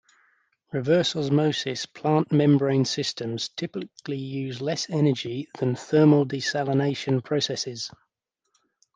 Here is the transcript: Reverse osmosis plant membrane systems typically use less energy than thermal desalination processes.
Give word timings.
Reverse 0.71 1.15
osmosis 1.15 1.85
plant 1.85 2.31
membrane 2.31 2.85
systems 2.85 3.49
typically 3.49 4.17
use 4.17 4.59
less 4.59 4.89
energy 4.89 5.47
than 5.59 5.75
thermal 5.75 6.25
desalination 6.25 7.23
processes. 7.23 7.91